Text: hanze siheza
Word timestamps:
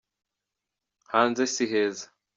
hanze 1.11 1.43
siheza 1.55 2.05